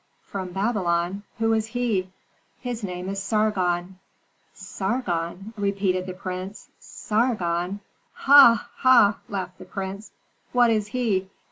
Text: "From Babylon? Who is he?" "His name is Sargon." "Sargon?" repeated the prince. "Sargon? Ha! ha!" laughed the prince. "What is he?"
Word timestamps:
"From 0.23 0.49
Babylon? 0.51 1.21
Who 1.37 1.53
is 1.53 1.67
he?" 1.67 2.09
"His 2.59 2.83
name 2.83 3.07
is 3.07 3.21
Sargon." 3.21 3.99
"Sargon?" 4.51 5.53
repeated 5.55 6.07
the 6.07 6.15
prince. 6.15 6.69
"Sargon? 6.79 7.81
Ha! 8.13 8.67
ha!" 8.77 9.17
laughed 9.29 9.59
the 9.59 9.65
prince. 9.65 10.11
"What 10.53 10.71
is 10.71 10.87
he?" 10.87 11.29